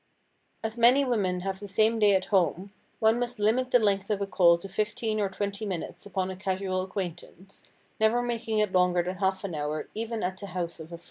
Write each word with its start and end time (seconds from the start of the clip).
As 0.63 0.79
many 0.79 1.05
women 1.05 1.41
have 1.41 1.59
the 1.59 1.67
same 1.67 1.99
day 1.99 2.15
at 2.15 2.25
home 2.33 2.73
one 2.97 3.19
must 3.19 3.37
limit 3.37 3.69
the 3.69 3.77
length 3.77 4.09
of 4.09 4.19
a 4.19 4.25
call 4.25 4.57
to 4.57 4.67
fifteen 4.67 5.19
or 5.19 5.29
twenty 5.29 5.63
minutes 5.63 6.07
upon 6.07 6.31
a 6.31 6.35
casual 6.35 6.81
acquaintance, 6.81 7.65
never 7.99 8.23
making 8.23 8.57
it 8.57 8.71
longer 8.73 9.03
than 9.03 9.17
half 9.17 9.43
an 9.43 9.53
hour 9.53 9.89
even 9.93 10.23
at 10.23 10.39
the 10.39 10.47
house 10.47 10.79
of 10.79 10.87
a 10.87 10.89
friend. 10.89 10.99